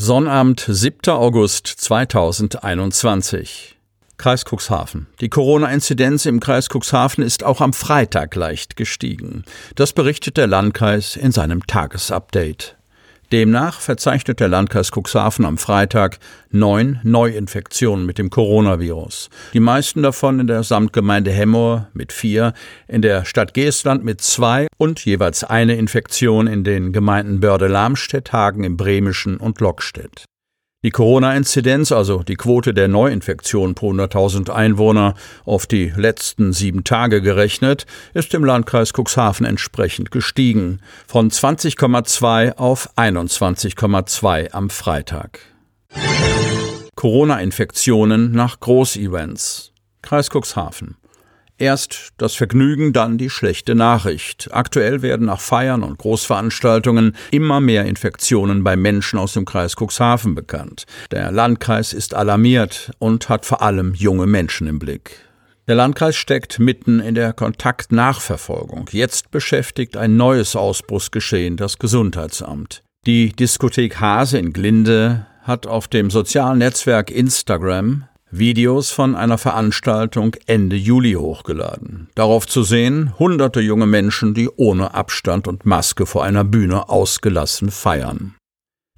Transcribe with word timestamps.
Sonnabend, 0.00 0.64
7. 0.66 1.12
August 1.12 1.66
2021. 1.66 3.76
Kreis 4.16 4.44
Cuxhaven. 4.50 5.08
Die 5.20 5.28
Corona-Inzidenz 5.28 6.24
im 6.24 6.40
Kreis 6.40 6.68
Cuxhaven 6.72 7.22
ist 7.22 7.44
auch 7.44 7.60
am 7.60 7.74
Freitag 7.74 8.34
leicht 8.34 8.76
gestiegen. 8.76 9.44
Das 9.74 9.92
berichtet 9.92 10.38
der 10.38 10.46
Landkreis 10.46 11.16
in 11.16 11.30
seinem 11.30 11.66
Tagesupdate. 11.66 12.77
Demnach 13.30 13.80
verzeichnet 13.80 14.40
der 14.40 14.48
Landkreis 14.48 14.90
Cuxhaven 14.90 15.44
am 15.44 15.58
Freitag 15.58 16.18
neun 16.50 16.98
Neuinfektionen 17.02 18.06
mit 18.06 18.16
dem 18.16 18.30
Coronavirus. 18.30 19.28
Die 19.52 19.60
meisten 19.60 20.02
davon 20.02 20.40
in 20.40 20.46
der 20.46 20.62
Samtgemeinde 20.62 21.30
Hemmoor 21.30 21.88
mit 21.92 22.12
vier, 22.12 22.54
in 22.86 23.02
der 23.02 23.26
Stadt 23.26 23.52
Geestland 23.52 24.02
mit 24.02 24.22
zwei 24.22 24.66
und 24.78 25.04
jeweils 25.04 25.44
eine 25.44 25.76
Infektion 25.76 26.46
in 26.46 26.64
den 26.64 26.92
Gemeinden 26.92 27.40
Börde-Lamstedt, 27.40 28.32
Hagen 28.32 28.64
im 28.64 28.78
Bremischen 28.78 29.36
und 29.36 29.60
Lockstedt. 29.60 30.24
Die 30.84 30.90
Corona-Inzidenz, 30.90 31.90
also 31.90 32.22
die 32.22 32.36
Quote 32.36 32.72
der 32.72 32.86
Neuinfektion 32.86 33.74
pro 33.74 33.90
100.000 33.90 34.50
Einwohner 34.50 35.14
auf 35.44 35.66
die 35.66 35.92
letzten 35.96 36.52
sieben 36.52 36.84
Tage 36.84 37.20
gerechnet, 37.20 37.84
ist 38.14 38.32
im 38.32 38.44
Landkreis 38.44 38.92
Cuxhaven 38.92 39.44
entsprechend 39.44 40.12
gestiegen, 40.12 40.80
von 41.04 41.32
20,2 41.32 42.58
auf 42.58 42.96
21,2 42.96 44.52
am 44.52 44.70
Freitag. 44.70 45.40
Corona-Infektionen 46.94 48.30
nach 48.30 48.60
Großevents. 48.60 49.72
Kreis 50.02 50.30
Cuxhaven. 50.30 50.96
Erst 51.60 52.10
das 52.18 52.36
Vergnügen, 52.36 52.92
dann 52.92 53.18
die 53.18 53.30
schlechte 53.30 53.74
Nachricht. 53.74 54.48
Aktuell 54.52 55.02
werden 55.02 55.26
nach 55.26 55.40
Feiern 55.40 55.82
und 55.82 55.98
Großveranstaltungen 55.98 57.16
immer 57.32 57.60
mehr 57.60 57.84
Infektionen 57.84 58.62
bei 58.62 58.76
Menschen 58.76 59.18
aus 59.18 59.32
dem 59.32 59.44
Kreis 59.44 59.74
Cuxhaven 59.74 60.36
bekannt. 60.36 60.84
Der 61.10 61.32
Landkreis 61.32 61.92
ist 61.92 62.14
alarmiert 62.14 62.92
und 63.00 63.28
hat 63.28 63.44
vor 63.44 63.60
allem 63.60 63.92
junge 63.94 64.26
Menschen 64.26 64.68
im 64.68 64.78
Blick. 64.78 65.16
Der 65.66 65.74
Landkreis 65.74 66.14
steckt 66.14 66.60
mitten 66.60 67.00
in 67.00 67.16
der 67.16 67.32
Kontaktnachverfolgung. 67.32 68.88
Jetzt 68.92 69.32
beschäftigt 69.32 69.96
ein 69.96 70.16
neues 70.16 70.54
Ausbruchsgeschehen 70.54 71.56
das 71.56 71.78
Gesundheitsamt. 71.78 72.84
Die 73.04 73.30
Diskothek 73.30 73.98
Hase 73.98 74.38
in 74.38 74.52
Glinde 74.52 75.26
hat 75.42 75.66
auf 75.66 75.88
dem 75.88 76.10
sozialen 76.10 76.58
Netzwerk 76.58 77.10
Instagram 77.10 78.04
Videos 78.30 78.90
von 78.90 79.14
einer 79.14 79.38
Veranstaltung 79.38 80.36
Ende 80.46 80.76
Juli 80.76 81.14
hochgeladen. 81.14 82.08
Darauf 82.14 82.46
zu 82.46 82.62
sehen 82.62 83.18
hunderte 83.18 83.60
junge 83.60 83.86
Menschen, 83.86 84.34
die 84.34 84.48
ohne 84.48 84.94
Abstand 84.94 85.48
und 85.48 85.64
Maske 85.64 86.04
vor 86.04 86.24
einer 86.24 86.44
Bühne 86.44 86.88
ausgelassen 86.88 87.70
feiern. 87.70 88.34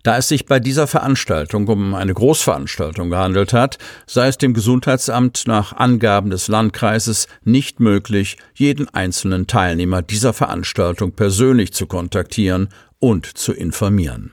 Da 0.02 0.16
es 0.16 0.28
sich 0.28 0.46
bei 0.46 0.60
dieser 0.60 0.86
Veranstaltung 0.86 1.69
um 1.69 1.94
eine 1.94 2.14
Großveranstaltung 2.14 3.10
gehandelt 3.10 3.52
hat, 3.52 3.78
sei 4.06 4.28
es 4.28 4.38
dem 4.38 4.54
Gesundheitsamt 4.54 5.44
nach 5.46 5.74
Angaben 5.74 6.30
des 6.30 6.48
Landkreises 6.48 7.28
nicht 7.44 7.80
möglich, 7.80 8.38
jeden 8.54 8.88
einzelnen 8.88 9.46
Teilnehmer 9.46 10.00
dieser 10.00 10.32
Veranstaltung 10.32 11.12
persönlich 11.12 11.74
zu 11.74 11.86
kontaktieren 11.86 12.70
und 12.98 13.26
zu 13.26 13.52
informieren. 13.52 14.32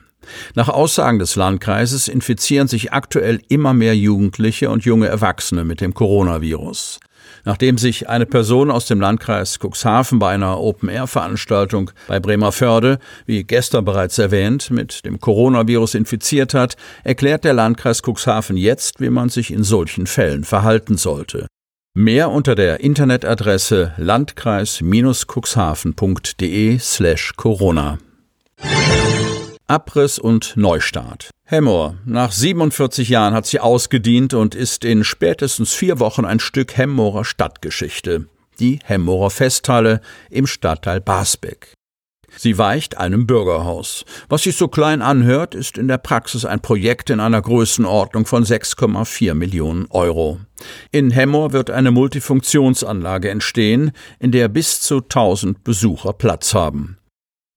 Nach 0.54 0.68
Aussagen 0.68 1.18
des 1.18 1.36
Landkreises 1.36 2.08
infizieren 2.08 2.68
sich 2.68 2.92
aktuell 2.92 3.40
immer 3.48 3.74
mehr 3.74 3.96
Jugendliche 3.96 4.70
und 4.70 4.84
junge 4.84 5.08
Erwachsene 5.08 5.64
mit 5.64 5.80
dem 5.80 5.94
Coronavirus. 5.94 7.00
Nachdem 7.44 7.78
sich 7.78 8.08
eine 8.08 8.26
Person 8.26 8.70
aus 8.70 8.86
dem 8.86 9.00
Landkreis 9.00 9.58
Cuxhaven 9.58 10.18
bei 10.18 10.34
einer 10.34 10.60
Open-Air-Veranstaltung 10.60 11.90
bei 12.06 12.20
Bremerförde, 12.20 12.98
wie 13.26 13.44
gestern 13.44 13.84
bereits 13.84 14.18
erwähnt, 14.18 14.70
mit 14.70 15.04
dem 15.04 15.20
Coronavirus 15.20 15.94
infiziert 15.94 16.54
hat, 16.54 16.76
erklärt 17.04 17.44
der 17.44 17.52
Landkreis 17.54 18.02
Cuxhaven 18.02 18.56
jetzt, 18.56 19.00
wie 19.00 19.10
man 19.10 19.28
sich 19.28 19.52
in 19.52 19.64
solchen 19.64 20.06
Fällen 20.06 20.44
verhalten 20.44 20.96
sollte. 20.96 21.48
Mehr 21.94 22.30
unter 22.30 22.54
der 22.54 22.80
Internetadresse 22.80 23.92
landkreis-cuxhaven.de 23.96 26.78
slash 26.78 27.32
Corona. 27.36 27.98
Abriss 29.68 30.18
und 30.18 30.56
Neustart. 30.56 31.28
Hemmoor. 31.44 31.98
Nach 32.06 32.32
47 32.32 33.10
Jahren 33.10 33.34
hat 33.34 33.44
sie 33.44 33.60
ausgedient 33.60 34.32
und 34.32 34.54
ist 34.54 34.82
in 34.82 35.04
spätestens 35.04 35.74
vier 35.74 36.00
Wochen 36.00 36.24
ein 36.24 36.40
Stück 36.40 36.78
Hemmoorer 36.78 37.26
Stadtgeschichte. 37.26 38.28
Die 38.60 38.78
Hemmoorer 38.82 39.28
Festhalle 39.28 40.00
im 40.30 40.46
Stadtteil 40.46 41.02
Basbeck. 41.02 41.74
Sie 42.34 42.56
weicht 42.56 42.96
einem 42.96 43.26
Bürgerhaus. 43.26 44.06
Was 44.30 44.44
sich 44.44 44.56
so 44.56 44.68
klein 44.68 45.02
anhört, 45.02 45.54
ist 45.54 45.76
in 45.76 45.88
der 45.88 45.98
Praxis 45.98 46.46
ein 46.46 46.60
Projekt 46.60 47.10
in 47.10 47.20
einer 47.20 47.42
Größenordnung 47.42 48.24
von 48.24 48.44
6,4 48.44 49.34
Millionen 49.34 49.86
Euro. 49.90 50.40
In 50.92 51.10
Hemmoor 51.10 51.52
wird 51.52 51.70
eine 51.70 51.90
Multifunktionsanlage 51.90 53.28
entstehen, 53.28 53.92
in 54.18 54.32
der 54.32 54.48
bis 54.48 54.80
zu 54.80 54.98
1000 54.98 55.62
Besucher 55.62 56.14
Platz 56.14 56.54
haben. 56.54 56.98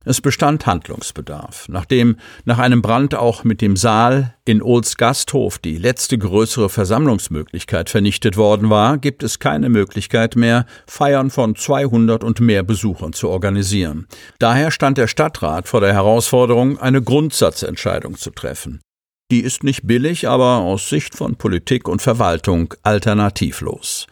Es 0.03 0.19
bestand 0.19 0.65
Handlungsbedarf. 0.65 1.67
Nachdem 1.69 2.15
nach 2.43 2.57
einem 2.57 2.81
Brand 2.81 3.13
auch 3.13 3.43
mit 3.43 3.61
dem 3.61 3.75
Saal 3.75 4.33
in 4.45 4.63
Ohls 4.63 4.97
Gasthof 4.97 5.59
die 5.59 5.77
letzte 5.77 6.17
größere 6.17 6.69
Versammlungsmöglichkeit 6.69 7.89
vernichtet 7.89 8.35
worden 8.35 8.71
war, 8.71 8.97
gibt 8.97 9.21
es 9.21 9.37
keine 9.37 9.69
Möglichkeit 9.69 10.35
mehr, 10.35 10.65
Feiern 10.87 11.29
von 11.29 11.55
200 11.55 12.23
und 12.23 12.39
mehr 12.39 12.63
Besuchern 12.63 13.13
zu 13.13 13.29
organisieren. 13.29 14.07
Daher 14.39 14.71
stand 14.71 14.97
der 14.97 15.07
Stadtrat 15.07 15.67
vor 15.67 15.81
der 15.81 15.93
Herausforderung, 15.93 16.79
eine 16.79 17.03
Grundsatzentscheidung 17.03 18.17
zu 18.17 18.31
treffen. 18.31 18.81
Die 19.29 19.41
ist 19.41 19.63
nicht 19.63 19.85
billig, 19.85 20.27
aber 20.27 20.57
aus 20.57 20.89
Sicht 20.89 21.15
von 21.15 21.35
Politik 21.35 21.87
und 21.87 22.01
Verwaltung 22.01 22.73
alternativlos. 22.81 24.07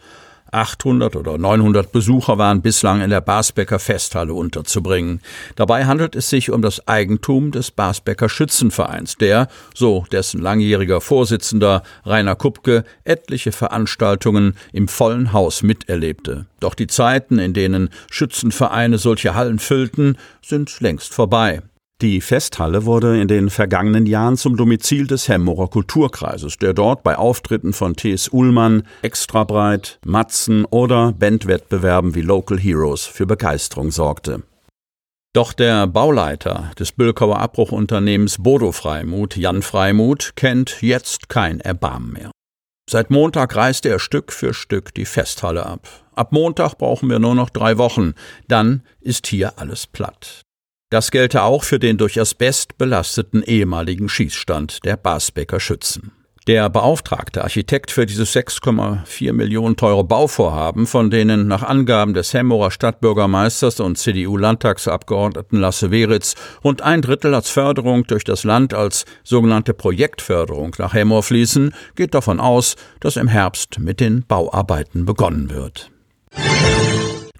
800 0.52 1.16
oder 1.16 1.38
900 1.38 1.92
Besucher 1.92 2.38
waren 2.38 2.62
bislang 2.62 3.00
in 3.00 3.10
der 3.10 3.20
Basbecker 3.20 3.78
Festhalle 3.78 4.34
unterzubringen. 4.34 5.20
Dabei 5.56 5.86
handelt 5.86 6.16
es 6.16 6.30
sich 6.30 6.50
um 6.50 6.62
das 6.62 6.86
Eigentum 6.88 7.50
des 7.50 7.70
Basbecker 7.70 8.28
Schützenvereins, 8.28 9.16
der, 9.16 9.48
so 9.74 10.04
dessen 10.12 10.40
langjähriger 10.40 11.00
Vorsitzender 11.00 11.82
Rainer 12.04 12.36
Kupke, 12.36 12.84
etliche 13.04 13.52
Veranstaltungen 13.52 14.54
im 14.72 14.88
vollen 14.88 15.32
Haus 15.32 15.62
miterlebte. 15.62 16.46
Doch 16.60 16.74
die 16.74 16.86
Zeiten, 16.86 17.38
in 17.38 17.54
denen 17.54 17.90
Schützenvereine 18.10 18.98
solche 18.98 19.34
Hallen 19.34 19.58
füllten, 19.58 20.16
sind 20.42 20.80
längst 20.80 21.14
vorbei. 21.14 21.62
Die 22.02 22.22
Festhalle 22.22 22.86
wurde 22.86 23.20
in 23.20 23.28
den 23.28 23.50
vergangenen 23.50 24.06
Jahren 24.06 24.38
zum 24.38 24.56
Domizil 24.56 25.06
des 25.06 25.28
Hemmorer 25.28 25.68
Kulturkreises, 25.68 26.56
der 26.56 26.72
dort 26.72 27.02
bei 27.02 27.18
Auftritten 27.18 27.74
von 27.74 27.94
T.S. 27.94 28.32
Uhlmann, 28.32 28.84
Extrabreit, 29.02 29.98
Matzen 30.06 30.64
oder 30.64 31.12
Bandwettbewerben 31.12 32.14
wie 32.14 32.22
Local 32.22 32.58
Heroes 32.58 33.04
für 33.04 33.26
Begeisterung 33.26 33.90
sorgte. 33.90 34.42
Doch 35.34 35.52
der 35.52 35.86
Bauleiter 35.86 36.70
des 36.78 36.92
Bülkauer 36.92 37.38
Abbruchunternehmens 37.38 38.38
Bodo 38.38 38.72
Freimuth, 38.72 39.36
Jan 39.36 39.60
Freimuth, 39.60 40.32
kennt 40.36 40.80
jetzt 40.80 41.28
kein 41.28 41.60
Erbarmen 41.60 42.14
mehr. 42.14 42.30
Seit 42.88 43.10
Montag 43.10 43.54
reist 43.54 43.84
er 43.84 43.98
Stück 43.98 44.32
für 44.32 44.54
Stück 44.54 44.94
die 44.94 45.04
Festhalle 45.04 45.66
ab. 45.66 45.86
Ab 46.14 46.32
Montag 46.32 46.78
brauchen 46.78 47.10
wir 47.10 47.18
nur 47.18 47.34
noch 47.34 47.50
drei 47.50 47.76
Wochen, 47.76 48.14
dann 48.48 48.84
ist 49.00 49.26
hier 49.26 49.58
alles 49.58 49.86
platt. 49.86 50.46
Das 50.90 51.12
gelte 51.12 51.44
auch 51.44 51.62
für 51.62 51.78
den 51.78 51.98
durch 51.98 52.20
Asbest 52.20 52.76
belasteten 52.76 53.44
ehemaligen 53.44 54.08
Schießstand 54.08 54.84
der 54.84 54.96
Basbecker 54.96 55.60
Schützen. 55.60 56.10
Der 56.48 56.68
beauftragte 56.68 57.44
Architekt 57.44 57.92
für 57.92 58.06
dieses 58.06 58.34
6,4 58.34 59.32
Millionen 59.32 59.76
teure 59.76 60.02
Bauvorhaben, 60.02 60.88
von 60.88 61.08
denen 61.08 61.46
nach 61.46 61.62
Angaben 61.62 62.12
des 62.12 62.34
Hemmorer 62.34 62.72
Stadtbürgermeisters 62.72 63.78
und 63.78 63.98
CDU-Landtagsabgeordneten 63.98 65.60
Lasse 65.60 65.92
Weritz 65.92 66.34
rund 66.64 66.82
ein 66.82 67.02
Drittel 67.02 67.36
als 67.36 67.50
Förderung 67.50 68.04
durch 68.08 68.24
das 68.24 68.42
Land 68.42 68.74
als 68.74 69.04
sogenannte 69.22 69.74
Projektförderung 69.74 70.74
nach 70.78 70.92
Hemmoor 70.92 71.22
fließen, 71.22 71.72
geht 71.94 72.14
davon 72.14 72.40
aus, 72.40 72.74
dass 72.98 73.16
im 73.16 73.28
Herbst 73.28 73.78
mit 73.78 74.00
den 74.00 74.24
Bauarbeiten 74.26 75.04
begonnen 75.04 75.50
wird. 75.50 75.92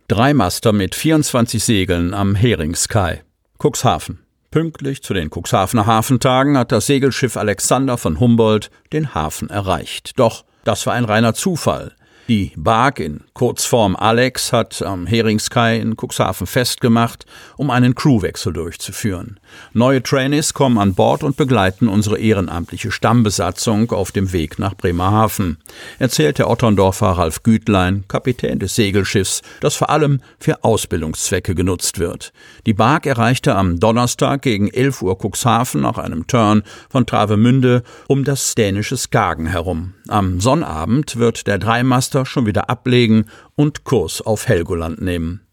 Dreimaster 0.06 0.72
mit 0.72 0.94
24 0.94 1.64
Segeln 1.64 2.14
am 2.14 2.36
Heringskai. 2.36 3.22
Cuxhaven. 3.62 4.20
Pünktlich 4.50 5.02
zu 5.02 5.12
den 5.12 5.28
Cuxhavener 5.30 5.84
Hafentagen 5.84 6.56
hat 6.56 6.72
das 6.72 6.86
Segelschiff 6.86 7.36
Alexander 7.36 7.98
von 7.98 8.18
Humboldt 8.18 8.70
den 8.92 9.14
Hafen 9.14 9.50
erreicht. 9.50 10.18
Doch 10.18 10.44
das 10.64 10.86
war 10.86 10.94
ein 10.94 11.04
reiner 11.04 11.34
Zufall. 11.34 11.94
Die 12.30 12.52
Bark 12.54 13.00
in 13.00 13.24
Kurzform 13.34 13.96
Alex 13.96 14.52
hat 14.52 14.82
am 14.82 15.04
Heringskai 15.08 15.80
in 15.80 15.96
Cuxhaven 15.96 16.46
festgemacht, 16.46 17.26
um 17.56 17.70
einen 17.70 17.96
Crewwechsel 17.96 18.52
durchzuführen. 18.52 19.40
Neue 19.72 20.00
Trainees 20.00 20.54
kommen 20.54 20.78
an 20.78 20.94
Bord 20.94 21.24
und 21.24 21.36
begleiten 21.36 21.88
unsere 21.88 22.20
ehrenamtliche 22.20 22.92
Stammbesatzung 22.92 23.90
auf 23.90 24.12
dem 24.12 24.32
Weg 24.32 24.60
nach 24.60 24.74
Bremerhaven, 24.76 25.58
erzählt 25.98 26.38
der 26.38 26.48
Otterndorfer 26.48 27.08
Ralf 27.08 27.42
Gütlein, 27.42 28.04
Kapitän 28.06 28.60
des 28.60 28.76
Segelschiffs, 28.76 29.42
das 29.60 29.74
vor 29.74 29.90
allem 29.90 30.20
für 30.38 30.62
Ausbildungszwecke 30.62 31.56
genutzt 31.56 31.98
wird. 31.98 32.32
Die 32.64 32.74
Bark 32.74 33.06
erreichte 33.06 33.56
am 33.56 33.80
Donnerstag 33.80 34.42
gegen 34.42 34.68
11 34.68 35.02
Uhr 35.02 35.18
Cuxhaven 35.20 35.80
nach 35.80 35.98
einem 35.98 36.28
Turn 36.28 36.62
von 36.88 37.06
Travemünde 37.06 37.82
um 38.06 38.22
das 38.22 38.54
dänische 38.54 38.96
Skagen 38.96 39.46
herum. 39.46 39.94
Am 40.06 40.40
Sonnabend 40.40 41.16
wird 41.16 41.48
der 41.48 41.58
Dreimaster 41.58 42.19
schon 42.26 42.46
wieder 42.46 42.70
ablegen 42.70 43.26
und 43.56 43.84
Kurs 43.84 44.20
auf 44.22 44.48
Helgoland 44.48 45.00
nehmen. 45.00 45.46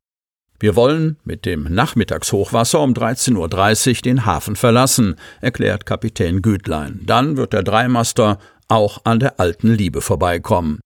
Wir 0.60 0.76
wollen 0.76 1.18
mit 1.24 1.46
dem 1.46 1.64
Nachmittagshochwasser 1.64 2.82
um 2.82 2.94
13.30 2.94 3.90
Uhr 3.90 4.02
den 4.02 4.26
Hafen 4.26 4.56
verlassen, 4.56 5.16
erklärt 5.40 5.86
Kapitän 5.86 6.42
Gütlein. 6.42 7.02
Dann 7.06 7.38
wird 7.38 7.54
der 7.54 7.62
Dreimaster 7.62 8.40
auch 8.68 9.02
an 9.04 9.20
der 9.20 9.40
alten 9.40 9.74
Liebe 9.74 10.02
vorbeikommen. 10.02 10.80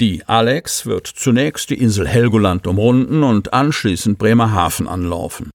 Die 0.00 0.26
Alex 0.26 0.86
wird 0.86 1.06
zunächst 1.06 1.68
die 1.68 1.78
Insel 1.78 2.08
Helgoland 2.08 2.66
umrunden 2.66 3.22
und 3.22 3.52
anschließend 3.52 4.18
Bremerhaven 4.18 4.88
anlaufen. 4.88 5.50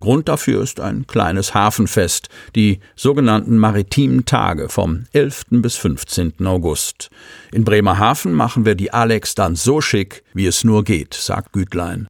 Grund 0.00 0.28
dafür 0.28 0.62
ist 0.62 0.80
ein 0.80 1.06
kleines 1.06 1.52
Hafenfest, 1.52 2.30
die 2.56 2.80
sogenannten 2.96 3.58
maritimen 3.58 4.24
Tage 4.24 4.70
vom 4.70 5.04
11. 5.12 5.44
bis 5.50 5.76
15. 5.76 6.46
August. 6.46 7.10
In 7.52 7.64
Bremerhaven 7.64 8.32
machen 8.32 8.64
wir 8.64 8.74
die 8.74 8.94
Alex 8.94 9.34
dann 9.34 9.56
so 9.56 9.82
schick, 9.82 10.24
wie 10.32 10.46
es 10.46 10.64
nur 10.64 10.84
geht, 10.84 11.12
sagt 11.12 11.52
Gütlein. 11.52 12.08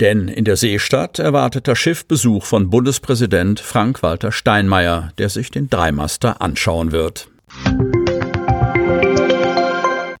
Denn 0.00 0.28
in 0.28 0.44
der 0.44 0.56
Seestadt 0.56 1.18
erwartet 1.18 1.66
das 1.66 1.78
Schiff 1.78 2.06
Besuch 2.06 2.44
von 2.44 2.70
Bundespräsident 2.70 3.58
Frank-Walter 3.58 4.30
Steinmeier, 4.30 5.12
der 5.18 5.28
sich 5.28 5.50
den 5.50 5.68
Dreimaster 5.68 6.40
anschauen 6.40 6.92
wird. 6.92 7.28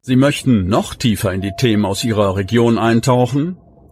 Sie 0.02 0.16
möchten 0.16 0.66
noch 0.66 0.94
tiefer 0.94 1.32
in 1.32 1.40
die 1.40 1.54
Themen 1.56 1.84
aus 1.84 2.04
Ihrer 2.04 2.36
Region 2.36 2.76
eintauchen? 2.76 3.56